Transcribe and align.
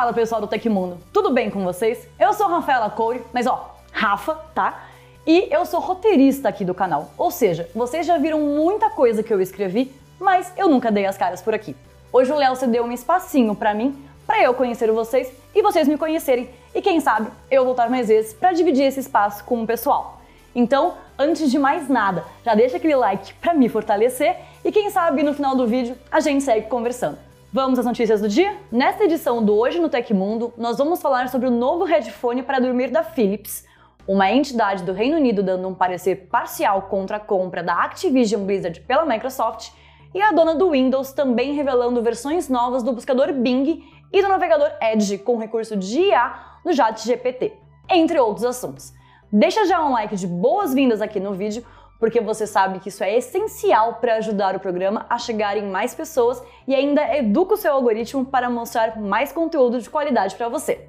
Fala 0.00 0.14
pessoal 0.14 0.40
do 0.40 0.46
Tecmundo, 0.46 0.96
tudo 1.12 1.30
bem 1.30 1.50
com 1.50 1.62
vocês? 1.62 2.08
Eu 2.18 2.32
sou 2.32 2.48
Rafaela 2.48 2.88
Coure, 2.88 3.22
mas 3.34 3.46
ó, 3.46 3.76
Rafa, 3.92 4.34
tá? 4.54 4.84
E 5.26 5.46
eu 5.50 5.66
sou 5.66 5.78
roteirista 5.78 6.48
aqui 6.48 6.64
do 6.64 6.72
canal, 6.72 7.10
ou 7.18 7.30
seja, 7.30 7.68
vocês 7.74 8.06
já 8.06 8.16
viram 8.16 8.40
muita 8.40 8.88
coisa 8.88 9.22
que 9.22 9.30
eu 9.30 9.42
escrevi, 9.42 9.92
mas 10.18 10.50
eu 10.56 10.68
nunca 10.68 10.90
dei 10.90 11.04
as 11.04 11.18
caras 11.18 11.42
por 11.42 11.52
aqui. 11.52 11.76
Hoje 12.10 12.32
o 12.32 12.34
Léo 12.34 12.56
cedeu 12.56 12.82
um 12.82 12.90
espacinho 12.90 13.54
para 13.54 13.74
mim, 13.74 14.02
para 14.26 14.42
eu 14.42 14.54
conhecer 14.54 14.90
vocês 14.90 15.30
e 15.54 15.60
vocês 15.60 15.86
me 15.86 15.98
conhecerem, 15.98 16.48
e 16.74 16.80
quem 16.80 16.98
sabe 16.98 17.30
eu 17.50 17.66
voltar 17.66 17.90
mais 17.90 18.08
vezes 18.08 18.32
para 18.32 18.54
dividir 18.54 18.84
esse 18.84 19.00
espaço 19.00 19.44
com 19.44 19.62
o 19.62 19.66
pessoal. 19.66 20.18
Então, 20.54 20.94
antes 21.18 21.50
de 21.50 21.58
mais 21.58 21.90
nada, 21.90 22.24
já 22.42 22.54
deixa 22.54 22.78
aquele 22.78 22.96
like 22.96 23.34
para 23.34 23.52
me 23.52 23.68
fortalecer 23.68 24.34
e 24.64 24.72
quem 24.72 24.88
sabe 24.88 25.22
no 25.22 25.34
final 25.34 25.54
do 25.54 25.66
vídeo 25.66 25.94
a 26.10 26.20
gente 26.20 26.42
segue 26.42 26.68
conversando. 26.68 27.18
Vamos 27.52 27.80
às 27.80 27.84
notícias 27.84 28.20
do 28.20 28.28
dia? 28.28 28.56
Nesta 28.70 29.02
edição 29.02 29.44
do 29.44 29.56
Hoje 29.56 29.80
no 29.80 29.88
Tecmundo, 29.88 30.54
nós 30.56 30.78
vamos 30.78 31.02
falar 31.02 31.28
sobre 31.28 31.48
o 31.48 31.50
novo 31.50 31.82
headphone 31.82 32.44
para 32.44 32.60
dormir 32.60 32.92
da 32.92 33.02
Philips, 33.02 33.66
uma 34.06 34.30
entidade 34.30 34.84
do 34.84 34.92
Reino 34.92 35.16
Unido 35.16 35.42
dando 35.42 35.66
um 35.66 35.74
parecer 35.74 36.28
parcial 36.30 36.82
contra 36.82 37.16
a 37.16 37.20
compra 37.20 37.60
da 37.60 37.74
Activision 37.82 38.44
Blizzard 38.44 38.80
pela 38.82 39.04
Microsoft, 39.04 39.72
e 40.14 40.22
a 40.22 40.30
dona 40.30 40.54
do 40.54 40.70
Windows 40.70 41.10
também 41.12 41.52
revelando 41.52 42.00
versões 42.00 42.48
novas 42.48 42.84
do 42.84 42.92
buscador 42.92 43.32
Bing 43.32 43.82
e 44.12 44.22
do 44.22 44.28
navegador 44.28 44.70
Edge 44.80 45.18
com 45.18 45.36
recurso 45.36 45.76
de 45.76 46.02
IA 46.02 46.60
no 46.64 46.70
GPT, 46.72 47.52
entre 47.88 48.20
outros 48.20 48.44
assuntos. 48.44 48.92
Deixa 49.32 49.66
já 49.66 49.84
um 49.84 49.90
like 49.90 50.14
de 50.14 50.28
boas-vindas 50.28 51.02
aqui 51.02 51.18
no 51.18 51.32
vídeo, 51.32 51.66
porque 52.00 52.20
você 52.20 52.46
sabe 52.46 52.80
que 52.80 52.88
isso 52.88 53.04
é 53.04 53.14
essencial 53.16 53.96
para 53.96 54.16
ajudar 54.16 54.56
o 54.56 54.60
programa 54.60 55.04
a 55.08 55.18
chegar 55.18 55.56
em 55.56 55.70
mais 55.70 55.94
pessoas 55.94 56.42
e 56.66 56.74
ainda 56.74 57.16
educa 57.16 57.54
o 57.54 57.56
seu 57.58 57.74
algoritmo 57.74 58.24
para 58.24 58.48
mostrar 58.48 58.98
mais 58.98 59.30
conteúdo 59.30 59.78
de 59.78 59.88
qualidade 59.88 60.34
para 60.34 60.48
você. 60.48 60.88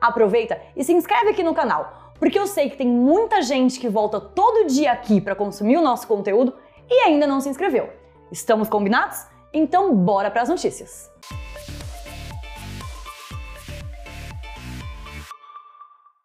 Aproveita 0.00 0.58
e 0.76 0.84
se 0.84 0.92
inscreve 0.92 1.30
aqui 1.30 1.42
no 1.42 1.54
canal, 1.54 2.12
porque 2.18 2.38
eu 2.38 2.46
sei 2.46 2.70
que 2.70 2.76
tem 2.76 2.88
muita 2.88 3.42
gente 3.42 3.80
que 3.80 3.88
volta 3.88 4.20
todo 4.20 4.68
dia 4.68 4.92
aqui 4.92 5.20
para 5.20 5.34
consumir 5.34 5.76
o 5.76 5.82
nosso 5.82 6.06
conteúdo 6.06 6.54
e 6.88 6.94
ainda 7.00 7.26
não 7.26 7.40
se 7.40 7.48
inscreveu. 7.48 7.90
Estamos 8.30 8.68
combinados? 8.68 9.26
Então 9.52 9.94
bora 9.94 10.30
para 10.30 10.42
as 10.42 10.48
notícias. 10.48 11.10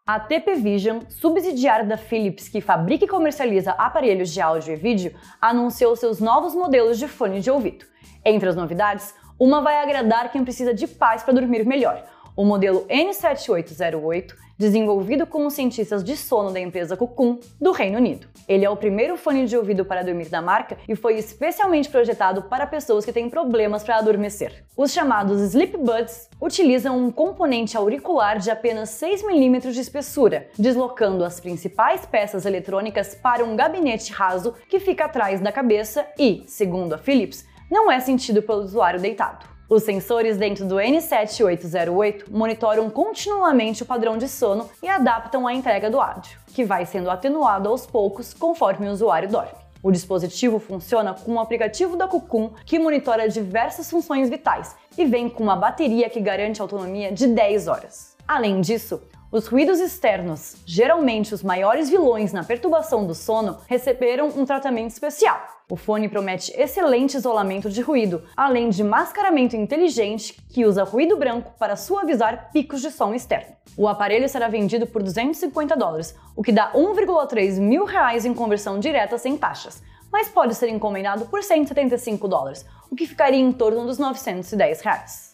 A 0.08 0.22
TP 0.22 0.56
Vision, 0.56 1.02
subsidiária 1.10 1.86
da 1.86 1.98
Philips 1.98 2.48
que 2.48 2.62
fabrica 2.62 3.04
e 3.04 3.10
comercializa 3.10 3.72
aparelhos 3.72 4.32
de 4.32 4.40
áudio 4.40 4.72
e 4.72 4.78
vídeo, 4.78 5.14
anunciou 5.42 5.98
seus 5.98 6.22
novos 6.22 6.56
modelos 6.56 6.98
de 6.98 7.10
fone 7.10 7.42
de 7.42 7.52
ouvido. 7.52 7.86
Entre 8.24 8.48
as 8.48 8.56
novidades, 8.56 9.14
uma 9.38 9.62
vai 9.62 9.82
agradar 9.82 10.32
quem 10.32 10.46
precisa 10.46 10.74
de 10.74 10.88
paz 10.88 11.24
para 11.24 11.34
dormir 11.34 11.66
melhor, 11.66 12.06
o 12.38 12.46
modelo 12.46 12.86
N7808, 12.88 14.36
desenvolvido 14.58 15.26
com 15.26 15.46
os 15.46 15.54
cientistas 15.54 16.04
de 16.04 16.16
sono 16.16 16.52
da 16.52 16.60
empresa 16.60 16.96
Cocoon 16.96 17.40
do 17.60 17.72
Reino 17.72 17.98
Unido. 17.98 18.28
Ele 18.48 18.64
é 18.64 18.70
o 18.70 18.76
primeiro 18.76 19.18
fone 19.18 19.46
de 19.46 19.58
ouvido 19.58 19.84
para 19.84 20.04
dormir 20.04 20.30
da 20.30 20.42
marca 20.42 20.78
e 20.88 20.96
foi 20.96 21.18
especialmente 21.18 21.90
projetado 21.90 22.44
para 22.44 22.66
pessoas 22.66 23.04
que 23.04 23.12
têm 23.12 23.30
problemas 23.30 23.84
para 23.84 23.98
adormecer. 23.98 24.64
Os 24.76 24.92
chamados 24.92 25.42
Sleep 25.42 25.78
Buds 25.78 26.30
utilizam 26.42 26.98
um 26.98 27.12
componente 27.12 27.76
auricular 27.76 28.38
de 28.38 28.50
apenas 28.50 28.90
6 28.92 29.24
mm 29.24 29.72
de 29.72 29.80
espessura, 29.80 30.48
deslocando 30.58 31.24
as 31.24 31.40
principais 31.40 32.06
peças 32.06 32.46
eletrônicas 32.46 33.16
para 33.16 33.44
um 33.44 33.56
gabinete 33.56 34.14
raso 34.14 34.54
que 34.70 34.80
fica 34.80 35.06
atrás 35.06 35.42
da 35.42 35.52
cabeça 35.52 36.06
e, 36.18 36.44
segundo 36.48 36.94
a 36.94 36.98
Philips, 36.98 37.46
não 37.70 37.92
é 37.92 38.00
sentido 38.00 38.42
pelo 38.42 38.62
usuário 38.62 39.00
deitado. 39.00 39.57
Os 39.70 39.84
sensores 39.84 40.38
dentro 40.38 40.66
do 40.66 40.76
N7808 40.76 42.30
monitoram 42.32 42.90
continuamente 42.90 43.84
o 43.84 43.86
padrão 43.86 44.18
de 44.18 44.30
sono 44.30 44.70
e 44.82 44.88
adaptam 44.88 45.46
a 45.46 45.54
entrega 45.54 45.90
do 45.90 46.00
áudio, 46.00 46.40
que 46.54 46.64
vai 46.64 46.86
sendo 46.86 47.10
atenuado 47.10 47.68
aos 47.68 47.86
poucos 47.86 48.34
conforme 48.34 48.88
o 48.88 48.92
usuário 48.92 49.28
dorme. 49.28 49.52
O 49.84 49.92
dispositivo 49.92 50.58
funciona 50.58 51.14
com 51.14 51.34
um 51.34 51.40
aplicativo 51.40 51.98
da 51.98 52.08
Cocoon 52.08 52.52
que 52.66 52.80
monitora 52.80 53.28
diversas 53.28 53.92
funções 53.92 54.30
vitais 54.30 54.74
e 54.98 55.04
vem 55.04 55.28
com 55.28 55.44
uma 55.44 55.58
bateria 55.58 56.10
que 56.10 56.22
garante 56.22 56.62
autonomia 56.62 57.12
de 57.12 57.28
10 57.28 57.68
horas. 57.68 58.16
Além 58.26 58.62
disso, 58.62 59.02
os 59.30 59.48
ruídos 59.48 59.82
externos, 59.82 60.56
geralmente 60.66 61.34
os 61.34 61.44
maiores 61.44 61.90
vilões 61.90 62.32
na 62.32 62.46
perturbação 62.46 63.06
do 63.06 63.14
sono, 63.14 63.58
receberam 63.68 64.30
um 64.30 64.46
tratamento 64.46 64.92
especial. 64.92 65.38
O 65.70 65.76
fone 65.76 66.08
promete 66.08 66.54
excelente 66.58 67.18
isolamento 67.18 67.70
de 67.70 67.82
ruído, 67.82 68.24
além 68.38 68.70
de 68.70 68.86
mascaramento 68.86 69.54
inteligente 69.54 70.42
que 70.50 70.66
usa 70.66 70.86
ruído 70.86 71.18
branco 71.18 71.54
para 71.60 71.76
suavizar 71.76 72.52
picos 72.54 72.82
de 72.82 72.90
som 72.90 73.14
externo. 73.14 73.54
O 73.76 73.86
aparelho 73.86 74.30
será 74.30 74.48
vendido 74.48 74.88
por 74.88 75.04
250 75.04 75.76
dólares, 75.76 76.16
o 76.34 76.42
que 76.42 76.54
dá 76.54 76.72
1,3 76.72 77.60
mil 77.60 77.84
reais 77.84 78.24
em 78.24 78.34
conversão 78.34 78.80
direta 78.80 79.18
sem 79.18 79.38
taxas, 79.38 79.84
mas 80.10 80.30
pode 80.30 80.56
ser 80.56 80.70
encomendado 80.70 81.26
por 81.26 81.44
175 81.44 82.30
dólares, 82.30 82.66
o 82.90 82.96
que 82.96 83.06
ficaria 83.06 83.42
em 83.42 83.52
torno 83.52 83.86
dos 83.86 83.98
910 83.98 84.80
reais. 84.80 85.27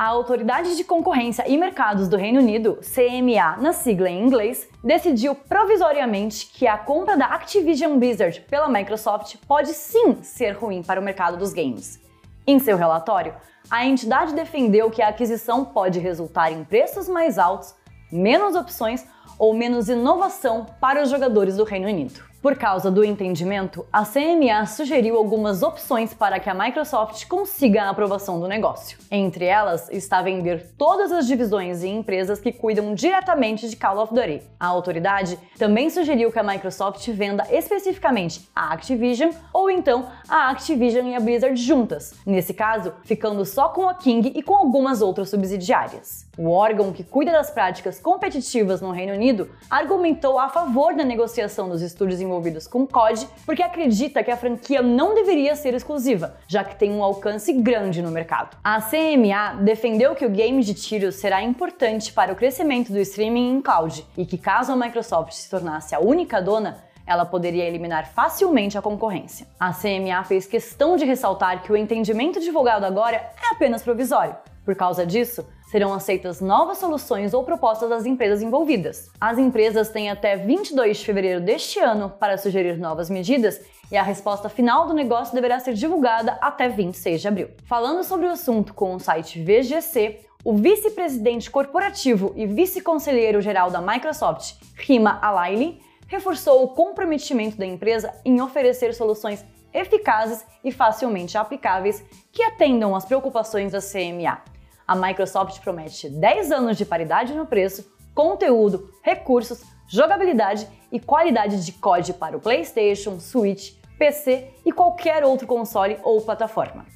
A 0.00 0.06
Autoridade 0.06 0.78
de 0.78 0.82
Concorrência 0.82 1.46
e 1.46 1.58
Mercados 1.58 2.08
do 2.08 2.16
Reino 2.16 2.40
Unido, 2.40 2.78
CMA 2.80 3.58
na 3.58 3.74
sigla 3.74 4.08
em 4.08 4.24
inglês, 4.24 4.66
decidiu 4.82 5.34
provisoriamente 5.34 6.46
que 6.46 6.66
a 6.66 6.78
compra 6.78 7.18
da 7.18 7.26
Activision 7.26 7.98
Blizzard 7.98 8.40
pela 8.48 8.66
Microsoft 8.66 9.36
pode 9.46 9.74
sim 9.74 10.22
ser 10.22 10.52
ruim 10.52 10.82
para 10.82 10.98
o 10.98 11.04
mercado 11.04 11.36
dos 11.36 11.52
games. 11.52 12.00
Em 12.46 12.58
seu 12.58 12.78
relatório, 12.78 13.34
a 13.70 13.84
entidade 13.84 14.34
defendeu 14.34 14.90
que 14.90 15.02
a 15.02 15.08
aquisição 15.08 15.66
pode 15.66 15.98
resultar 15.98 16.50
em 16.50 16.64
preços 16.64 17.06
mais 17.06 17.38
altos, 17.38 17.74
menos 18.10 18.56
opções 18.56 19.06
ou 19.38 19.52
menos 19.52 19.90
inovação 19.90 20.64
para 20.80 21.02
os 21.02 21.10
jogadores 21.10 21.58
do 21.58 21.64
Reino 21.64 21.88
Unido. 21.88 22.29
Por 22.42 22.56
causa 22.56 22.90
do 22.90 23.04
entendimento, 23.04 23.84
a 23.92 24.02
CMA 24.02 24.64
sugeriu 24.64 25.18
algumas 25.18 25.62
opções 25.62 26.14
para 26.14 26.40
que 26.40 26.48
a 26.48 26.54
Microsoft 26.54 27.26
consiga 27.26 27.82
a 27.82 27.90
aprovação 27.90 28.40
do 28.40 28.48
negócio. 28.48 28.96
Entre 29.10 29.44
elas 29.44 29.90
está 29.90 30.22
vender 30.22 30.72
todas 30.78 31.12
as 31.12 31.26
divisões 31.26 31.82
e 31.82 31.88
empresas 31.88 32.40
que 32.40 32.50
cuidam 32.50 32.94
diretamente 32.94 33.68
de 33.68 33.76
Call 33.76 33.98
of 33.98 34.14
Duty. 34.14 34.40
A 34.58 34.66
autoridade 34.66 35.38
também 35.58 35.90
sugeriu 35.90 36.32
que 36.32 36.38
a 36.38 36.42
Microsoft 36.42 37.06
venda 37.10 37.46
especificamente 37.50 38.48
a 38.56 38.72
Activision 38.72 39.32
ou 39.52 39.70
então 39.70 40.08
a 40.26 40.48
Activision 40.48 41.08
e 41.08 41.14
a 41.14 41.20
Blizzard 41.20 41.56
juntas, 41.56 42.14
nesse 42.24 42.54
caso, 42.54 42.94
ficando 43.04 43.44
só 43.44 43.68
com 43.68 43.86
a 43.86 43.92
King 43.92 44.32
e 44.34 44.42
com 44.42 44.54
algumas 44.54 45.02
outras 45.02 45.28
subsidiárias. 45.28 46.29
O 46.42 46.52
órgão 46.52 46.90
que 46.90 47.04
cuida 47.04 47.32
das 47.32 47.50
práticas 47.50 48.00
competitivas 48.00 48.80
no 48.80 48.92
Reino 48.92 49.12
Unido 49.12 49.50
argumentou 49.68 50.38
a 50.38 50.48
favor 50.48 50.94
da 50.94 51.04
negociação 51.04 51.68
dos 51.68 51.82
estúdios 51.82 52.18
envolvidos 52.18 52.66
com 52.66 52.86
COD 52.86 53.28
porque 53.44 53.62
acredita 53.62 54.24
que 54.24 54.30
a 54.30 54.38
franquia 54.38 54.80
não 54.80 55.14
deveria 55.14 55.54
ser 55.54 55.74
exclusiva, 55.74 56.38
já 56.48 56.64
que 56.64 56.76
tem 56.76 56.92
um 56.92 57.04
alcance 57.04 57.52
grande 57.52 58.00
no 58.00 58.10
mercado. 58.10 58.56
A 58.64 58.80
CMA 58.80 59.60
defendeu 59.60 60.14
que 60.14 60.24
o 60.24 60.30
game 60.30 60.64
de 60.64 60.72
tiros 60.72 61.16
será 61.16 61.42
importante 61.42 62.10
para 62.10 62.32
o 62.32 62.36
crescimento 62.36 62.90
do 62.90 62.98
streaming 63.00 63.56
em 63.56 63.60
cloud 63.60 64.02
e 64.16 64.24
que 64.24 64.38
caso 64.38 64.72
a 64.72 64.76
Microsoft 64.76 65.32
se 65.32 65.50
tornasse 65.50 65.94
a 65.94 66.00
única 66.00 66.40
dona, 66.40 66.82
ela 67.06 67.26
poderia 67.26 67.66
eliminar 67.66 68.06
facilmente 68.14 68.78
a 68.78 68.82
concorrência. 68.82 69.46
A 69.60 69.74
CMA 69.74 70.24
fez 70.24 70.46
questão 70.46 70.96
de 70.96 71.04
ressaltar 71.04 71.62
que 71.62 71.70
o 71.70 71.76
entendimento 71.76 72.40
divulgado 72.40 72.86
agora 72.86 73.16
é 73.16 73.52
apenas 73.52 73.82
provisório. 73.82 74.34
Por 74.70 74.76
causa 74.76 75.04
disso, 75.04 75.44
serão 75.68 75.92
aceitas 75.92 76.40
novas 76.40 76.78
soluções 76.78 77.34
ou 77.34 77.42
propostas 77.42 77.90
das 77.90 78.06
empresas 78.06 78.40
envolvidas. 78.40 79.10
As 79.20 79.36
empresas 79.36 79.88
têm 79.88 80.08
até 80.08 80.36
22 80.36 80.98
de 80.98 81.04
fevereiro 81.04 81.40
deste 81.40 81.80
ano 81.80 82.08
para 82.08 82.38
sugerir 82.38 82.78
novas 82.78 83.10
medidas 83.10 83.60
e 83.90 83.96
a 83.96 84.02
resposta 84.04 84.48
final 84.48 84.86
do 84.86 84.94
negócio 84.94 85.34
deverá 85.34 85.58
ser 85.58 85.74
divulgada 85.74 86.38
até 86.40 86.68
26 86.68 87.20
de 87.20 87.26
abril. 87.26 87.48
Falando 87.64 88.04
sobre 88.04 88.28
o 88.28 88.30
assunto 88.30 88.72
com 88.72 88.94
o 88.94 89.00
site 89.00 89.42
VGC, 89.42 90.20
o 90.44 90.54
vice-presidente 90.54 91.50
corporativo 91.50 92.32
e 92.36 92.46
vice-conselheiro 92.46 93.40
geral 93.40 93.72
da 93.72 93.80
Microsoft, 93.80 94.54
Rima 94.76 95.18
Alaili, 95.20 95.80
reforçou 96.06 96.62
o 96.62 96.68
comprometimento 96.68 97.56
da 97.56 97.66
empresa 97.66 98.14
em 98.24 98.40
oferecer 98.40 98.94
soluções 98.94 99.44
eficazes 99.74 100.46
e 100.62 100.70
facilmente 100.70 101.36
aplicáveis 101.36 102.04
que 102.30 102.44
atendam 102.44 102.94
às 102.94 103.04
preocupações 103.04 103.72
da 103.72 103.80
CMA 103.80 104.49
a 104.90 104.96
Microsoft 104.96 105.60
promete 105.60 106.08
10 106.08 106.50
anos 106.50 106.76
de 106.76 106.84
paridade 106.84 107.32
no 107.32 107.46
preço, 107.46 107.88
conteúdo, 108.12 108.90
recursos, 109.04 109.62
jogabilidade 109.86 110.66
e 110.90 110.98
qualidade 110.98 111.64
de 111.64 111.70
código 111.70 112.18
para 112.18 112.36
o 112.36 112.40
PlayStation, 112.40 113.20
Switch, 113.20 113.74
PC 113.96 114.48
e 114.66 114.72
qualquer 114.72 115.22
outro 115.22 115.46
console 115.46 115.96
ou 116.02 116.20
plataforma. 116.22 116.86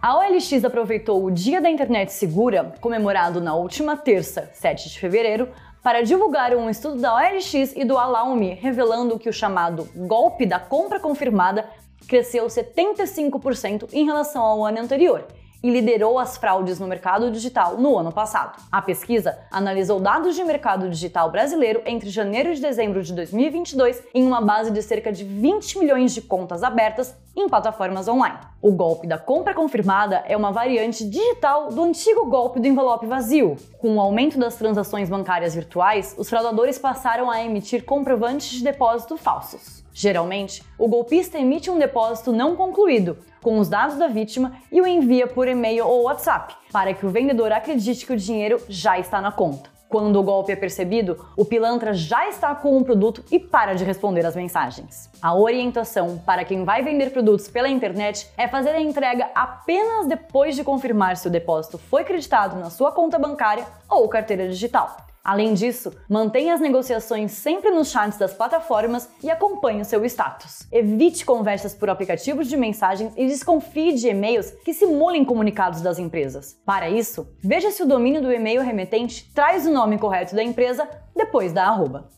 A 0.00 0.16
OLX 0.18 0.64
aproveitou 0.64 1.24
o 1.24 1.30
Dia 1.32 1.60
da 1.60 1.68
Internet 1.68 2.12
Segura, 2.12 2.76
comemorado 2.80 3.40
na 3.40 3.56
última 3.56 3.96
terça, 3.96 4.48
7 4.54 4.88
de 4.88 5.00
fevereiro, 5.00 5.48
para 5.82 6.02
divulgar 6.02 6.54
um 6.54 6.70
estudo 6.70 7.00
da 7.00 7.12
OLX 7.12 7.74
e 7.74 7.84
do 7.84 7.98
Alaume, 7.98 8.54
revelando 8.54 9.18
que 9.18 9.28
o 9.28 9.32
chamado 9.32 9.88
golpe 9.96 10.46
da 10.46 10.60
compra 10.60 11.00
confirmada 11.00 11.68
cresceu 12.06 12.46
75% 12.46 13.88
em 13.92 14.04
relação 14.04 14.44
ao 14.44 14.64
ano 14.64 14.78
anterior 14.78 15.26
e 15.62 15.70
liderou 15.70 16.18
as 16.18 16.36
fraudes 16.36 16.78
no 16.78 16.86
mercado 16.86 17.30
digital 17.30 17.76
no 17.76 17.96
ano 17.98 18.12
passado. 18.12 18.60
A 18.70 18.82
pesquisa 18.82 19.38
analisou 19.50 20.00
dados 20.00 20.34
de 20.34 20.44
mercado 20.44 20.88
digital 20.88 21.30
brasileiro 21.30 21.82
entre 21.86 22.10
janeiro 22.10 22.52
e 22.52 22.60
dezembro 22.60 23.02
de 23.02 23.12
2022 23.12 24.02
em 24.14 24.26
uma 24.26 24.40
base 24.40 24.70
de 24.70 24.82
cerca 24.82 25.12
de 25.12 25.24
20 25.24 25.78
milhões 25.78 26.12
de 26.12 26.22
contas 26.22 26.62
abertas 26.62 27.14
em 27.36 27.48
plataformas 27.48 28.08
online. 28.08 28.38
O 28.62 28.72
golpe 28.72 29.06
da 29.06 29.18
compra 29.18 29.54
confirmada 29.54 30.22
é 30.26 30.36
uma 30.36 30.50
variante 30.50 31.04
digital 31.04 31.68
do 31.68 31.82
antigo 31.82 32.26
golpe 32.26 32.58
do 32.58 32.66
envelope 32.66 33.06
vazio. 33.06 33.56
Com 33.78 33.96
o 33.96 34.00
aumento 34.00 34.38
das 34.38 34.56
transações 34.56 35.08
bancárias 35.08 35.54
virtuais, 35.54 36.14
os 36.18 36.28
fraudadores 36.28 36.78
passaram 36.78 37.30
a 37.30 37.42
emitir 37.42 37.84
comprovantes 37.84 38.48
de 38.48 38.64
depósito 38.64 39.16
falsos. 39.16 39.85
Geralmente, 39.98 40.62
o 40.78 40.86
golpista 40.88 41.38
emite 41.38 41.70
um 41.70 41.78
depósito 41.78 42.30
não 42.30 42.54
concluído, 42.54 43.16
com 43.42 43.58
os 43.58 43.66
dados 43.66 43.96
da 43.96 44.08
vítima 44.08 44.52
e 44.70 44.78
o 44.78 44.86
envia 44.86 45.26
por 45.26 45.48
e-mail 45.48 45.86
ou 45.86 46.02
WhatsApp, 46.02 46.54
para 46.70 46.92
que 46.92 47.06
o 47.06 47.08
vendedor 47.08 47.50
acredite 47.50 48.04
que 48.04 48.12
o 48.12 48.16
dinheiro 48.16 48.60
já 48.68 48.98
está 48.98 49.22
na 49.22 49.32
conta. 49.32 49.70
Quando 49.88 50.20
o 50.20 50.22
golpe 50.22 50.52
é 50.52 50.56
percebido, 50.56 51.26
o 51.34 51.46
pilantra 51.46 51.94
já 51.94 52.28
está 52.28 52.54
com 52.54 52.76
o 52.76 52.84
produto 52.84 53.24
e 53.32 53.40
para 53.40 53.72
de 53.72 53.84
responder 53.84 54.26
às 54.26 54.36
mensagens. 54.36 55.08
A 55.22 55.34
orientação 55.34 56.18
para 56.18 56.44
quem 56.44 56.62
vai 56.62 56.82
vender 56.82 57.08
produtos 57.10 57.48
pela 57.48 57.68
internet 57.68 58.28
é 58.36 58.46
fazer 58.46 58.74
a 58.74 58.80
entrega 58.80 59.30
apenas 59.34 60.06
depois 60.06 60.54
de 60.54 60.62
confirmar 60.62 61.16
se 61.16 61.26
o 61.26 61.30
depósito 61.30 61.78
foi 61.78 62.04
creditado 62.04 62.56
na 62.56 62.68
sua 62.68 62.92
conta 62.92 63.18
bancária 63.18 63.64
ou 63.88 64.06
carteira 64.10 64.46
digital. 64.46 65.06
Além 65.26 65.54
disso, 65.54 65.92
mantenha 66.08 66.54
as 66.54 66.60
negociações 66.60 67.32
sempre 67.32 67.72
nos 67.72 67.90
chats 67.90 68.16
das 68.16 68.32
plataformas 68.32 69.08
e 69.20 69.28
acompanhe 69.28 69.80
o 69.80 69.84
seu 69.84 70.04
status. 70.04 70.68
Evite 70.70 71.24
conversas 71.26 71.74
por 71.74 71.90
aplicativos 71.90 72.46
de 72.46 72.56
mensagens 72.56 73.12
e 73.16 73.26
desconfie 73.26 73.94
de 73.94 74.06
e-mails 74.06 74.52
que 74.64 74.72
simulem 74.72 75.24
comunicados 75.24 75.80
das 75.80 75.98
empresas. 75.98 76.56
Para 76.64 76.88
isso, 76.88 77.26
veja 77.40 77.72
se 77.72 77.82
o 77.82 77.88
domínio 77.88 78.22
do 78.22 78.30
e-mail 78.30 78.62
remetente 78.62 79.28
traz 79.34 79.66
o 79.66 79.72
nome 79.72 79.98
correto 79.98 80.32
da 80.32 80.44
empresa 80.44 80.88
depois 81.12 81.52
da 81.52 81.66
arroba. 81.66 82.08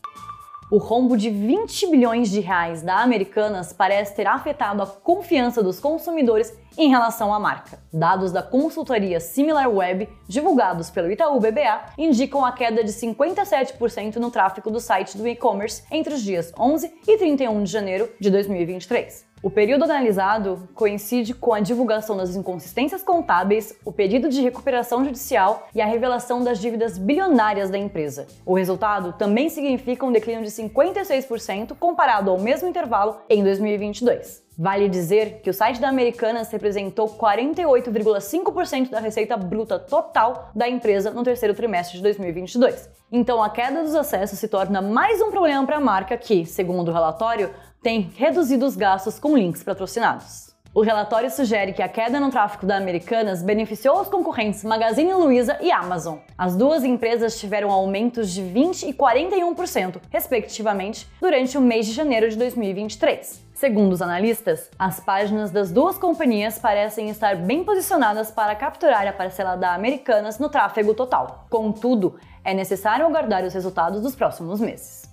O 0.71 0.77
rombo 0.77 1.17
de 1.17 1.31
20 1.31 1.87
bilhões 1.87 2.29
de 2.29 2.41
reais 2.41 2.83
da 2.83 2.99
Americanas 2.99 3.73
parece 3.73 4.15
ter 4.15 4.27
afetado 4.27 4.83
a 4.83 4.85
confiança 4.85 5.63
dos 5.63 5.79
consumidores 5.79 6.55
em 6.77 6.89
relação 6.89 7.33
à 7.33 7.39
marca. 7.39 7.79
Dados 7.91 8.31
da 8.31 8.43
consultoria 8.43 9.19
SimilarWeb, 9.19 10.07
divulgados 10.27 10.91
pelo 10.91 11.11
Itaú 11.11 11.39
BBA, 11.39 11.85
indicam 11.97 12.45
a 12.45 12.51
queda 12.51 12.83
de 12.83 12.91
57% 12.91 14.17
no 14.17 14.29
tráfego 14.29 14.69
do 14.69 14.79
site 14.79 15.17
do 15.17 15.27
e-commerce 15.27 15.83
entre 15.89 16.13
os 16.13 16.21
dias 16.21 16.53
11 16.57 16.93
e 17.07 17.17
31 17.17 17.63
de 17.63 17.71
janeiro 17.71 18.07
de 18.19 18.29
2023. 18.29 19.28
O 19.41 19.49
período 19.49 19.85
analisado 19.85 20.67
coincide 20.75 21.33
com 21.33 21.53
a 21.53 21.61
divulgação 21.61 22.17
das 22.17 22.35
inconsistências 22.35 23.01
contábeis, 23.01 23.73
o 23.85 23.91
pedido 23.91 24.27
de 24.27 24.41
recuperação 24.41 25.05
judicial 25.05 25.69
e 25.73 25.81
a 25.81 25.85
revelação 25.85 26.43
das 26.43 26.59
dívidas 26.59 26.97
bilionárias 26.97 27.69
da 27.69 27.77
empresa. 27.77 28.27
O 28.45 28.53
resultado 28.53 29.13
também 29.13 29.47
significa 29.47 30.05
um 30.05 30.11
declínio 30.11 30.43
de 30.43 30.49
56% 30.49 31.73
comparado 31.79 32.29
ao 32.29 32.37
mesmo 32.37 32.67
intervalo 32.67 33.15
em 33.29 33.41
2022. 33.41 34.48
Vale 34.61 34.89
dizer 34.89 35.39
que 35.41 35.49
o 35.49 35.53
site 35.53 35.79
da 35.79 35.87
Americanas 35.87 36.51
representou 36.51 37.07
48,5% 37.07 38.89
da 38.89 38.99
receita 38.99 39.37
bruta 39.37 39.79
total 39.79 40.51
da 40.53 40.67
empresa 40.67 41.11
no 41.11 41.23
terceiro 41.23 41.55
trimestre 41.55 41.95
de 41.95 42.03
2022. 42.03 42.89
Então 43.09 43.41
a 43.41 43.49
queda 43.49 43.81
dos 43.81 43.95
acessos 43.95 44.37
se 44.37 44.49
torna 44.49 44.81
mais 44.81 45.21
um 45.21 45.31
problema 45.31 45.65
para 45.65 45.77
a 45.77 45.79
marca 45.79 46.17
que, 46.17 46.45
segundo 46.45 46.89
o 46.89 46.93
relatório, 46.93 47.51
tem 47.81 48.11
reduzido 48.17 48.65
os 48.65 48.75
gastos 48.75 49.17
com 49.17 49.37
links 49.37 49.63
patrocinados. 49.63 50.53
O 50.75 50.81
relatório 50.81 51.31
sugere 51.31 51.71
que 51.71 51.81
a 51.81 51.87
queda 51.87 52.19
no 52.19 52.29
tráfego 52.29 52.65
da 52.65 52.75
Americanas 52.75 53.41
beneficiou 53.41 54.01
os 54.01 54.09
concorrentes 54.09 54.65
Magazine 54.65 55.13
Luiza 55.13 55.57
e 55.61 55.71
Amazon. 55.71 56.17
As 56.37 56.57
duas 56.57 56.83
empresas 56.83 57.39
tiveram 57.39 57.71
aumentos 57.71 58.29
de 58.29 58.41
20% 58.41 58.89
e 58.89 58.93
41%, 58.93 60.01
respectivamente, 60.09 61.07
durante 61.21 61.57
o 61.57 61.61
mês 61.61 61.85
de 61.85 61.93
janeiro 61.93 62.29
de 62.29 62.35
2023. 62.35 63.47
Segundo 63.59 63.91
os 63.91 64.01
analistas, 64.01 64.71
as 64.79 65.01
páginas 65.01 65.51
das 65.51 65.69
duas 65.69 65.97
companhias 65.97 66.57
parecem 66.57 67.09
estar 67.09 67.35
bem 67.35 67.61
posicionadas 67.61 68.31
para 68.31 68.55
capturar 68.55 69.05
a 69.05 69.11
parcela 69.11 69.57
da 69.57 69.73
Americanas 69.73 70.39
no 70.39 70.47
tráfego 70.47 70.93
total. 70.93 71.45
Contudo, 71.49 72.17
é 72.41 72.53
necessário 72.53 73.05
aguardar 73.05 73.43
os 73.43 73.53
resultados 73.53 74.01
dos 74.01 74.15
próximos 74.15 74.61
meses. 74.61 75.03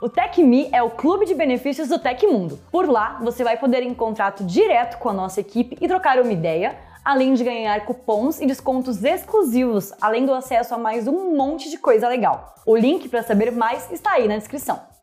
O 0.00 0.08
TecMe 0.08 0.70
é 0.72 0.82
o 0.82 0.88
clube 0.88 1.26
de 1.26 1.34
benefícios 1.34 1.88
do 1.88 1.98
Tecmundo. 1.98 2.58
Por 2.72 2.88
lá, 2.88 3.18
você 3.22 3.44
vai 3.44 3.58
poder 3.58 3.82
em 3.82 3.92
contato 3.92 4.42
direto 4.42 4.96
com 4.96 5.10
a 5.10 5.12
nossa 5.12 5.42
equipe 5.42 5.76
e 5.78 5.86
trocar 5.86 6.18
uma 6.18 6.32
ideia, 6.32 6.78
além 7.04 7.34
de 7.34 7.44
ganhar 7.44 7.84
cupons 7.84 8.40
e 8.40 8.46
descontos 8.46 9.04
exclusivos, 9.04 9.92
além 10.00 10.24
do 10.24 10.32
acesso 10.32 10.74
a 10.74 10.78
mais 10.78 11.06
um 11.06 11.36
monte 11.36 11.68
de 11.68 11.76
coisa 11.76 12.08
legal. 12.08 12.54
O 12.64 12.74
link 12.74 13.06
para 13.10 13.22
saber 13.22 13.52
mais 13.52 13.92
está 13.92 14.12
aí 14.12 14.26
na 14.26 14.38
descrição. 14.38 14.95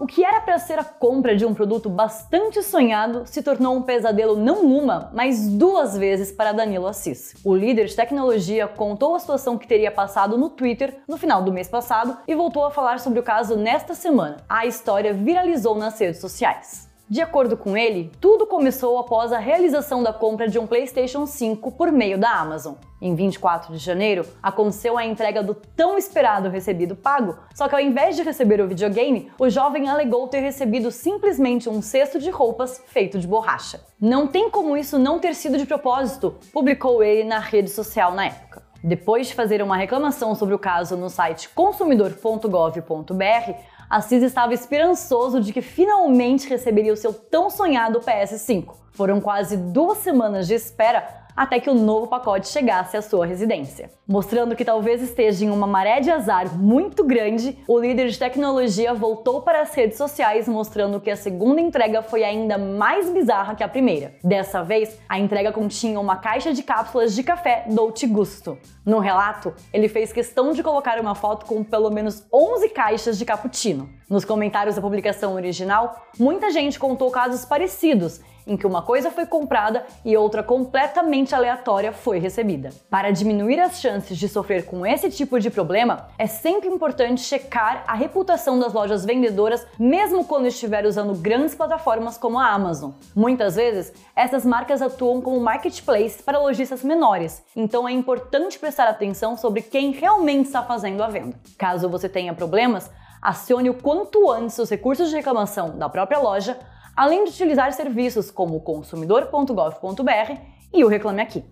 O 0.00 0.06
que 0.06 0.24
era 0.24 0.40
para 0.40 0.58
ser 0.58 0.78
a 0.78 0.84
compra 0.84 1.36
de 1.36 1.44
um 1.44 1.52
produto 1.52 1.90
bastante 1.90 2.62
sonhado 2.62 3.24
se 3.26 3.42
tornou 3.42 3.76
um 3.76 3.82
pesadelo 3.82 4.34
não 4.34 4.64
uma, 4.64 5.10
mas 5.12 5.46
duas 5.46 5.94
vezes 5.94 6.32
para 6.32 6.52
Danilo 6.52 6.86
Assis. 6.86 7.34
O 7.44 7.54
líder 7.54 7.84
de 7.84 7.94
tecnologia 7.94 8.66
contou 8.66 9.14
a 9.14 9.18
situação 9.18 9.58
que 9.58 9.68
teria 9.68 9.92
passado 9.92 10.38
no 10.38 10.48
Twitter 10.48 11.02
no 11.06 11.18
final 11.18 11.42
do 11.42 11.52
mês 11.52 11.68
passado 11.68 12.16
e 12.26 12.34
voltou 12.34 12.64
a 12.64 12.70
falar 12.70 12.98
sobre 12.98 13.20
o 13.20 13.22
caso 13.22 13.56
nesta 13.56 13.94
semana. 13.94 14.38
A 14.48 14.64
história 14.64 15.12
viralizou 15.12 15.74
nas 15.74 16.00
redes 16.00 16.18
sociais. 16.18 16.89
De 17.10 17.20
acordo 17.20 17.56
com 17.56 17.76
ele, 17.76 18.12
tudo 18.20 18.46
começou 18.46 18.96
após 18.96 19.32
a 19.32 19.38
realização 19.38 20.00
da 20.00 20.12
compra 20.12 20.46
de 20.46 20.60
um 20.60 20.66
PlayStation 20.68 21.26
5 21.26 21.72
por 21.72 21.90
meio 21.90 22.16
da 22.16 22.30
Amazon. 22.30 22.74
Em 23.02 23.16
24 23.16 23.72
de 23.72 23.78
janeiro, 23.78 24.24
aconteceu 24.40 24.96
a 24.96 25.04
entrega 25.04 25.42
do 25.42 25.52
tão 25.52 25.98
esperado 25.98 26.48
recebido 26.48 26.94
pago, 26.94 27.36
só 27.52 27.66
que 27.66 27.74
ao 27.74 27.80
invés 27.80 28.14
de 28.14 28.22
receber 28.22 28.60
o 28.60 28.68
videogame, 28.68 29.28
o 29.40 29.50
jovem 29.50 29.88
alegou 29.88 30.28
ter 30.28 30.38
recebido 30.38 30.92
simplesmente 30.92 31.68
um 31.68 31.82
cesto 31.82 32.20
de 32.20 32.30
roupas 32.30 32.80
feito 32.86 33.18
de 33.18 33.26
borracha. 33.26 33.80
Não 34.00 34.28
tem 34.28 34.48
como 34.48 34.76
isso 34.76 34.96
não 34.96 35.18
ter 35.18 35.34
sido 35.34 35.58
de 35.58 35.66
propósito, 35.66 36.36
publicou 36.52 37.02
ele 37.02 37.24
na 37.24 37.40
rede 37.40 37.70
social 37.70 38.14
na 38.14 38.26
época. 38.26 38.62
Depois 38.84 39.26
de 39.26 39.34
fazer 39.34 39.60
uma 39.62 39.76
reclamação 39.76 40.34
sobre 40.36 40.54
o 40.54 40.58
caso 40.58 40.96
no 40.96 41.10
site 41.10 41.48
consumidor.gov.br, 41.50 43.79
Assis 43.90 44.22
estava 44.22 44.54
esperançoso 44.54 45.40
de 45.40 45.52
que 45.52 45.60
finalmente 45.60 46.48
receberia 46.48 46.92
o 46.92 46.96
seu 46.96 47.12
tão 47.12 47.50
sonhado 47.50 47.98
PS5. 47.98 48.76
Foram 48.92 49.20
quase 49.20 49.56
duas 49.56 49.98
semanas 49.98 50.46
de 50.46 50.54
espera 50.54 51.26
até 51.40 51.58
que 51.58 51.70
o 51.70 51.74
novo 51.74 52.06
pacote 52.06 52.48
chegasse 52.48 52.98
à 52.98 53.00
sua 53.00 53.24
residência. 53.24 53.90
Mostrando 54.06 54.54
que 54.54 54.62
talvez 54.62 55.00
esteja 55.00 55.46
em 55.46 55.48
uma 55.48 55.66
maré 55.66 55.98
de 55.98 56.10
azar 56.10 56.54
muito 56.54 57.02
grande, 57.02 57.56
o 57.66 57.78
líder 57.78 58.10
de 58.10 58.18
tecnologia 58.18 58.92
voltou 58.92 59.40
para 59.40 59.62
as 59.62 59.74
redes 59.74 59.96
sociais 59.96 60.46
mostrando 60.46 61.00
que 61.00 61.10
a 61.10 61.16
segunda 61.16 61.58
entrega 61.58 62.02
foi 62.02 62.24
ainda 62.24 62.58
mais 62.58 63.08
bizarra 63.08 63.54
que 63.54 63.64
a 63.64 63.68
primeira. 63.68 64.12
Dessa 64.22 64.62
vez, 64.62 64.98
a 65.08 65.18
entrega 65.18 65.50
continha 65.50 65.98
uma 65.98 66.16
caixa 66.16 66.52
de 66.52 66.62
cápsulas 66.62 67.14
de 67.14 67.22
café 67.22 67.64
Dolce 67.70 68.06
Gusto. 68.06 68.58
No 68.84 68.98
relato, 68.98 69.54
ele 69.72 69.88
fez 69.88 70.12
questão 70.12 70.52
de 70.52 70.62
colocar 70.62 71.00
uma 71.00 71.14
foto 71.14 71.46
com 71.46 71.64
pelo 71.64 71.88
menos 71.88 72.22
11 72.30 72.68
caixas 72.68 73.16
de 73.16 73.24
cappuccino. 73.24 73.88
Nos 74.10 74.26
comentários 74.26 74.76
da 74.76 74.82
publicação 74.82 75.32
original, 75.32 76.06
muita 76.18 76.50
gente 76.50 76.78
contou 76.78 77.10
casos 77.10 77.46
parecidos 77.46 78.20
em 78.50 78.56
que 78.56 78.66
uma 78.66 78.82
coisa 78.82 79.12
foi 79.12 79.24
comprada 79.24 79.86
e 80.04 80.16
outra 80.16 80.42
completamente 80.42 81.36
aleatória 81.36 81.92
foi 81.92 82.18
recebida. 82.18 82.70
Para 82.90 83.12
diminuir 83.12 83.60
as 83.60 83.80
chances 83.80 84.18
de 84.18 84.28
sofrer 84.28 84.66
com 84.66 84.84
esse 84.84 85.08
tipo 85.08 85.38
de 85.38 85.48
problema, 85.48 86.08
é 86.18 86.26
sempre 86.26 86.68
importante 86.68 87.20
checar 87.20 87.84
a 87.86 87.94
reputação 87.94 88.58
das 88.58 88.72
lojas 88.72 89.04
vendedoras, 89.04 89.64
mesmo 89.78 90.24
quando 90.24 90.48
estiver 90.48 90.84
usando 90.84 91.14
grandes 91.14 91.54
plataformas 91.54 92.18
como 92.18 92.40
a 92.40 92.48
Amazon. 92.48 92.90
Muitas 93.14 93.54
vezes, 93.54 93.92
essas 94.16 94.44
marcas 94.44 94.82
atuam 94.82 95.20
como 95.20 95.38
marketplace 95.38 96.20
para 96.20 96.40
lojistas 96.40 96.82
menores, 96.82 97.44
então 97.54 97.88
é 97.88 97.92
importante 97.92 98.58
prestar 98.58 98.88
atenção 98.88 99.36
sobre 99.36 99.62
quem 99.62 99.92
realmente 99.92 100.46
está 100.46 100.64
fazendo 100.64 101.04
a 101.04 101.08
venda. 101.08 101.38
Caso 101.56 101.88
você 101.88 102.08
tenha 102.08 102.34
problemas, 102.34 102.90
acione 103.22 103.70
o 103.70 103.74
quanto 103.74 104.28
antes 104.28 104.58
os 104.58 104.68
recursos 104.68 105.08
de 105.08 105.14
reclamação 105.14 105.78
da 105.78 105.88
própria 105.88 106.18
loja 106.18 106.58
além 107.00 107.24
de 107.24 107.30
utilizar 107.30 107.72
serviços 107.72 108.30
como 108.30 108.60
consumidor.gov.br 108.60 110.34
e 110.70 110.84
o 110.84 110.86
Reclame 110.86 111.22
Aqui. 111.22 111.42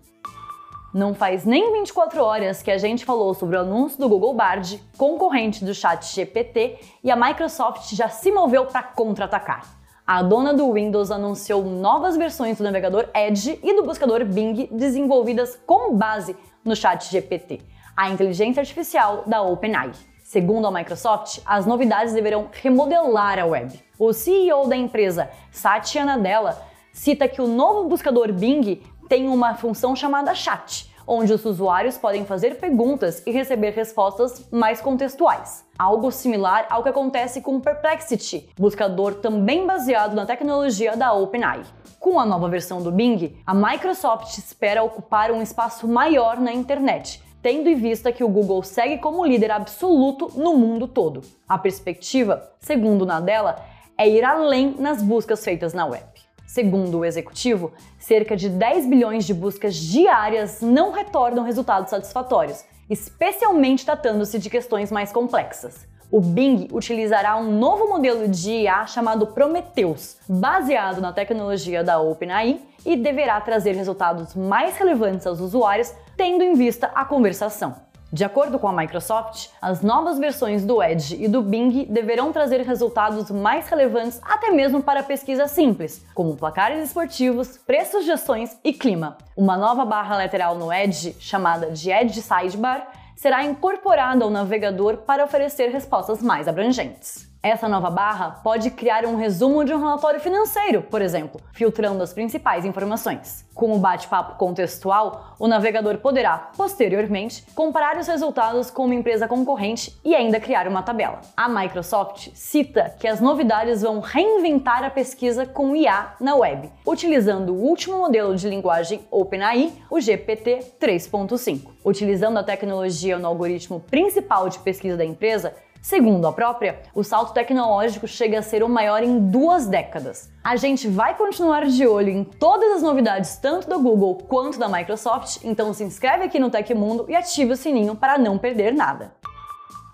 Não 0.93 1.15
faz 1.15 1.43
nem 1.43 1.73
24 1.73 2.23
horas 2.23 2.61
que 2.61 2.69
a 2.69 2.77
gente 2.77 3.03
falou 3.03 3.33
sobre 3.33 3.57
o 3.57 3.61
anúncio 3.61 3.97
do 3.97 4.07
Google 4.07 4.35
Bard, 4.35 4.79
concorrente 4.95 5.65
do 5.65 5.73
Chat 5.73 6.05
GPT, 6.13 6.77
e 7.03 7.09
a 7.09 7.15
Microsoft 7.15 7.95
já 7.95 8.09
se 8.09 8.31
moveu 8.31 8.67
para 8.67 8.83
contra-atacar. 8.83 9.65
A 10.05 10.21
dona 10.21 10.53
do 10.53 10.71
Windows 10.71 11.09
anunciou 11.09 11.63
novas 11.63 12.15
versões 12.15 12.59
do 12.59 12.63
navegador 12.63 13.09
Edge 13.15 13.59
e 13.63 13.75
do 13.75 13.81
buscador 13.81 14.23
Bing 14.25 14.69
desenvolvidas 14.71 15.59
com 15.65 15.97
base 15.97 16.37
no 16.63 16.75
Chat 16.75 17.09
GPT, 17.09 17.61
a 17.97 18.07
inteligência 18.11 18.61
artificial 18.61 19.23
da 19.25 19.41
OpenAI. 19.41 19.93
Segundo 20.29 20.67
a 20.67 20.71
Microsoft, 20.71 21.39
as 21.43 21.65
novidades 21.65 22.13
deverão 22.13 22.49
remodelar 22.51 23.39
a 23.39 23.47
web. 23.47 23.83
O 23.97 24.13
CEO 24.13 24.67
da 24.67 24.75
empresa, 24.75 25.27
Satya 25.51 26.05
Nadella, 26.05 26.61
cita 26.93 27.27
que 27.27 27.41
o 27.41 27.47
novo 27.47 27.89
buscador 27.89 28.31
Bing 28.31 28.79
tem 29.09 29.27
uma 29.27 29.55
função 29.55 29.95
chamada 29.95 30.35
chat, 30.35 30.93
onde 31.07 31.33
os 31.33 31.43
usuários 31.45 31.97
podem 31.97 32.25
fazer 32.25 32.59
perguntas 32.59 33.23
e 33.25 33.31
receber 33.31 33.71
respostas 33.71 34.47
mais 34.51 34.79
contextuais. 34.79 35.65
Algo 35.79 36.11
similar 36.11 36.67
ao 36.69 36.83
que 36.83 36.89
acontece 36.89 37.41
com 37.41 37.55
o 37.55 37.59
Perplexity, 37.61 38.51
buscador 38.55 39.15
também 39.15 39.65
baseado 39.65 40.13
na 40.13 40.27
tecnologia 40.27 40.95
da 40.95 41.11
OpenAI. 41.11 41.63
Com 41.99 42.19
a 42.19 42.25
nova 42.25 42.47
versão 42.47 42.83
do 42.83 42.91
Bing, 42.91 43.35
a 43.47 43.55
Microsoft 43.55 44.37
espera 44.37 44.83
ocupar 44.83 45.31
um 45.31 45.41
espaço 45.41 45.87
maior 45.87 46.39
na 46.39 46.53
internet, 46.53 47.19
tendo 47.41 47.69
em 47.69 47.75
vista 47.75 48.11
que 48.11 48.23
o 48.23 48.29
Google 48.29 48.63
segue 48.63 48.97
como 48.97 49.25
líder 49.25 49.51
absoluto 49.51 50.31
no 50.35 50.55
mundo 50.55 50.87
todo. 50.87 51.21
A 51.47 51.57
perspectiva, 51.57 52.51
segundo 52.59 53.05
Nadella, 53.05 53.63
é 53.97 54.07
ir 54.07 54.23
além 54.23 54.75
nas 54.79 55.01
buscas 55.01 55.43
feitas 55.43 55.73
na 55.73 55.85
web. 55.85 56.05
Segundo 56.45 56.99
o 56.99 57.05
executivo, 57.05 57.71
cerca 57.99 58.35
de 58.35 58.49
10 58.49 58.87
bilhões 58.87 59.25
de 59.25 59.33
buscas 59.33 59.75
diárias 59.75 60.61
não 60.61 60.91
retornam 60.91 61.43
resultados 61.43 61.91
satisfatórios, 61.91 62.65
especialmente 62.89 63.85
tratando-se 63.85 64.39
de 64.39 64.49
questões 64.49 64.91
mais 64.91 65.11
complexas. 65.11 65.87
O 66.11 66.19
Bing 66.19 66.67
utilizará 66.71 67.37
um 67.37 67.51
novo 67.59 67.87
modelo 67.87 68.27
de 68.27 68.49
IA 68.49 68.87
chamado 68.87 69.27
Prometheus, 69.27 70.17
baseado 70.27 70.99
na 70.99 71.13
tecnologia 71.13 71.83
da 71.83 71.99
OpenAI 71.99 72.59
e 72.83 72.97
deverá 72.97 73.39
trazer 73.41 73.75
resultados 73.75 74.33
mais 74.33 74.75
relevantes 74.75 75.27
aos 75.27 75.39
usuários, 75.39 75.93
tendo 76.19 76.43
em 76.43 76.53
vista 76.53 76.91
a 76.93 77.05
conversação. 77.05 77.77
De 78.11 78.25
acordo 78.25 78.59
com 78.59 78.67
a 78.67 78.73
Microsoft, 78.73 79.47
as 79.61 79.81
novas 79.81 80.19
versões 80.19 80.65
do 80.65 80.83
Edge 80.83 81.15
e 81.17 81.29
do 81.29 81.41
Bing 81.41 81.85
deverão 81.85 82.33
trazer 82.33 82.59
resultados 82.59 83.31
mais 83.31 83.69
relevantes 83.69 84.19
até 84.21 84.51
mesmo 84.51 84.83
para 84.83 85.01
pesquisas 85.01 85.51
simples, 85.51 86.05
como 86.13 86.35
placares 86.35 86.83
esportivos, 86.83 87.57
preços 87.59 88.03
de 88.03 88.11
ações 88.11 88.59
e 88.65 88.73
clima. 88.73 89.17
Uma 89.37 89.55
nova 89.55 89.85
barra 89.85 90.17
lateral 90.17 90.55
no 90.55 90.73
Edge, 90.73 91.15
chamada 91.21 91.71
de 91.71 91.89
Edge 91.89 92.21
Sidebar, 92.21 92.91
será 93.15 93.45
incorporada 93.45 94.25
ao 94.25 94.29
navegador 94.29 94.97
para 94.97 95.23
oferecer 95.23 95.69
respostas 95.69 96.21
mais 96.21 96.49
abrangentes. 96.49 97.28
Essa 97.41 97.69
nova 97.69 97.89
barra 97.89 98.41
pode 98.43 98.69
criar 98.69 99.05
um 99.05 99.15
resumo 99.15 99.63
de 99.63 99.73
um 99.73 99.79
relatório 99.79 100.19
financeiro, 100.19 100.81
por 100.81 101.01
exemplo, 101.01 101.39
filtrando 101.53 102.03
as 102.03 102.11
principais 102.11 102.65
informações. 102.65 103.45
Com 103.55 103.71
o 103.71 103.77
bate-papo 103.79 104.37
contextual, 104.37 105.35
o 105.39 105.47
navegador 105.47 105.99
poderá, 105.99 106.51
posteriormente, 106.57 107.45
comparar 107.55 107.97
os 107.97 108.07
resultados 108.07 108.69
com 108.69 108.83
uma 108.83 108.95
empresa 108.95 109.25
concorrente 109.25 109.97
e 110.03 110.13
ainda 110.13 110.37
criar 110.37 110.67
uma 110.67 110.83
tabela. 110.83 111.21
A 111.35 111.47
Microsoft 111.47 112.29
cita 112.33 112.93
que 112.99 113.07
as 113.07 113.21
novidades 113.21 113.83
vão 113.83 114.01
reinventar 114.01 114.83
a 114.83 114.89
pesquisa 114.89 115.45
com 115.45 115.73
IA 115.73 116.15
na 116.19 116.35
web, 116.35 116.69
utilizando 116.85 117.53
o 117.53 117.61
último 117.61 117.99
modelo 117.99 118.35
de 118.35 118.49
linguagem 118.49 119.07
OpenAI, 119.09 119.71
o 119.89 120.01
GPT 120.01 120.59
3.5. 120.77 121.71
Utilizando 121.85 122.37
a 122.37 122.43
tecnologia 122.43 123.17
no 123.17 123.27
algoritmo 123.29 123.79
principal 123.79 124.49
de 124.49 124.59
pesquisa 124.59 124.97
da 124.97 125.05
empresa, 125.05 125.53
Segundo 125.81 126.27
a 126.27 126.33
própria, 126.33 126.81
o 126.93 127.03
salto 127.03 127.33
tecnológico 127.33 128.05
chega 128.05 128.39
a 128.39 128.41
ser 128.41 128.63
o 128.63 128.69
maior 128.69 129.01
em 129.01 129.17
duas 129.17 129.65
décadas. 129.65 130.29
A 130.43 130.57
gente 130.57 130.89
vai 130.89 131.15
continuar 131.15 131.65
de 131.65 131.87
olho 131.87 132.09
em 132.09 132.23
todas 132.23 132.73
as 132.73 132.81
novidades, 132.81 133.37
tanto 133.37 133.69
do 133.69 133.79
Google 133.79 134.15
quanto 134.27 134.59
da 134.59 134.67
Microsoft, 134.67 135.37
então 135.43 135.73
se 135.73 135.83
inscreve 135.83 136.25
aqui 136.25 136.37
no 136.37 136.49
Tecmundo 136.49 137.05
e 137.07 137.15
ative 137.15 137.53
o 137.53 137.55
sininho 137.55 137.95
para 137.95 138.17
não 138.17 138.37
perder 138.37 138.73
nada. 138.73 139.13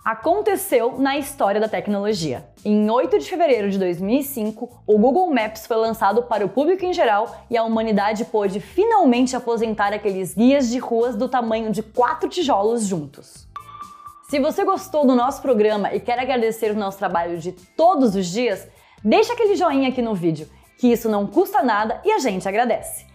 Aconteceu 0.03 0.99
na 0.99 1.17
história 1.17 1.59
da 1.59 1.67
tecnologia. 1.67 2.47
Em 2.63 2.89
8 2.89 3.17
de 3.17 3.25
fevereiro 3.25 3.71
de 3.71 3.79
2005, 3.79 4.83
o 4.85 4.97
Google 4.99 5.33
Maps 5.33 5.65
foi 5.65 5.77
lançado 5.77 6.21
para 6.23 6.45
o 6.45 6.49
público 6.49 6.85
em 6.85 6.93
geral 6.93 7.43
e 7.49 7.57
a 7.57 7.63
humanidade 7.63 8.25
pôde 8.25 8.59
finalmente 8.59 9.35
aposentar 9.35 9.93
aqueles 9.93 10.33
guias 10.33 10.69
de 10.69 10.77
ruas 10.77 11.15
do 11.15 11.27
tamanho 11.27 11.71
de 11.71 11.81
quatro 11.81 12.29
tijolos 12.29 12.85
juntos. 12.85 13.44
Se 14.27 14.39
você 14.39 14.65
gostou 14.65 15.05
do 15.05 15.15
nosso 15.15 15.39
programa 15.39 15.93
e 15.93 15.99
quer 15.99 16.17
agradecer 16.17 16.71
o 16.71 16.75
nosso 16.75 16.97
trabalho 16.97 17.37
de 17.37 17.51
todos 17.51 18.15
os 18.15 18.25
dias, 18.25 18.67
deixa 19.03 19.33
aquele 19.33 19.55
joinha 19.55 19.89
aqui 19.89 20.01
no 20.01 20.15
vídeo, 20.15 20.49
que 20.79 20.91
isso 20.91 21.07
não 21.07 21.27
custa 21.27 21.61
nada 21.61 22.01
e 22.03 22.11
a 22.11 22.17
gente 22.17 22.49
agradece. 22.49 23.05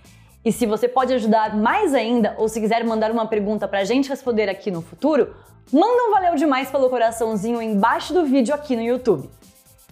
E 0.45 0.53
se 0.53 0.67
você 0.67 0.87
pode 0.87 1.13
ajudar 1.13 1.57
mais 1.57 1.95
ainda, 1.95 2.37
ou 2.39 2.49
se 2.49 2.61
quiser 2.61 2.85
mandar 2.85 3.11
uma 3.11 3.27
pergunta 3.27 3.67
para 3.67 3.81
a 3.81 3.85
gente 3.85 4.09
responder 4.09 4.49
aqui 4.49 4.71
no 4.71 4.81
futuro, 4.81 5.35
manda 5.73 6.05
um 6.05 6.13
valeu 6.13 6.37
demais 6.37 6.71
pelo 6.71 6.89
coraçãozinho 6.89 7.61
embaixo 7.61 8.15
do 8.15 8.25
vídeo 8.25 8.55
aqui 8.55 8.77
no 8.77 8.83
YouTube. 8.83 9.29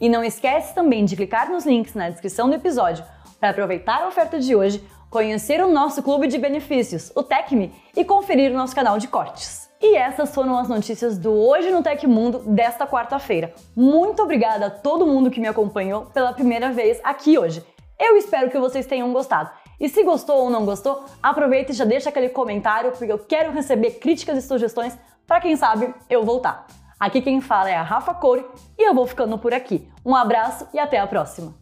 E 0.00 0.08
não 0.08 0.22
esquece 0.22 0.72
também 0.72 1.04
de 1.04 1.16
clicar 1.16 1.50
nos 1.50 1.66
links 1.66 1.94
na 1.94 2.08
descrição 2.08 2.48
do 2.48 2.54
episódio 2.54 3.04
para 3.40 3.50
aproveitar 3.50 4.02
a 4.02 4.08
oferta 4.08 4.38
de 4.38 4.54
hoje, 4.54 4.80
conhecer 5.10 5.60
o 5.60 5.70
nosso 5.70 6.00
clube 6.00 6.28
de 6.28 6.38
benefícios, 6.38 7.10
o 7.16 7.24
TecMe, 7.24 7.72
e 7.96 8.04
conferir 8.04 8.52
o 8.52 8.56
nosso 8.56 8.74
canal 8.74 8.98
de 8.98 9.08
cortes. 9.08 9.67
E 9.80 9.94
essas 9.94 10.34
foram 10.34 10.58
as 10.58 10.68
notícias 10.68 11.16
do 11.16 11.32
Hoje 11.32 11.70
no 11.70 11.84
Tecmundo 11.84 12.40
desta 12.40 12.84
quarta-feira. 12.84 13.54
Muito 13.76 14.20
obrigada 14.22 14.66
a 14.66 14.70
todo 14.70 15.06
mundo 15.06 15.30
que 15.30 15.40
me 15.40 15.46
acompanhou 15.46 16.06
pela 16.06 16.32
primeira 16.32 16.72
vez 16.72 17.00
aqui 17.04 17.38
hoje. 17.38 17.64
Eu 17.98 18.16
espero 18.16 18.50
que 18.50 18.58
vocês 18.58 18.86
tenham 18.86 19.12
gostado. 19.12 19.50
E 19.78 19.88
se 19.88 20.02
gostou 20.02 20.38
ou 20.38 20.50
não 20.50 20.64
gostou, 20.64 21.04
aproveita 21.22 21.70
e 21.70 21.74
já 21.74 21.84
deixa 21.84 22.08
aquele 22.08 22.28
comentário, 22.28 22.90
porque 22.90 23.12
eu 23.12 23.18
quero 23.18 23.52
receber 23.52 23.92
críticas 23.92 24.38
e 24.38 24.46
sugestões 24.46 24.98
para 25.26 25.40
quem 25.40 25.54
sabe 25.54 25.94
eu 26.10 26.24
voltar. 26.24 26.66
Aqui 26.98 27.20
quem 27.20 27.40
fala 27.40 27.70
é 27.70 27.76
a 27.76 27.82
Rafa 27.82 28.14
Coure 28.14 28.44
e 28.76 28.88
eu 28.88 28.94
vou 28.94 29.06
ficando 29.06 29.38
por 29.38 29.54
aqui. 29.54 29.88
Um 30.04 30.16
abraço 30.16 30.66
e 30.74 30.78
até 30.80 30.98
a 30.98 31.06
próxima! 31.06 31.57